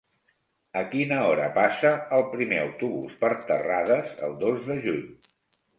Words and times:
A 0.79 0.81
quina 0.93 1.19
hora 1.25 1.49
passa 1.59 1.91
el 2.19 2.25
primer 2.33 2.59
autobús 2.63 3.15
per 3.23 3.33
Terrades 3.53 4.13
el 4.29 4.37
dos 4.47 4.69
de 4.73 4.85
juny? 4.89 5.07